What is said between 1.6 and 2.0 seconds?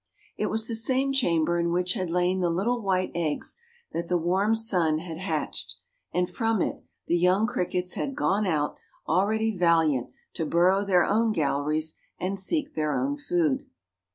which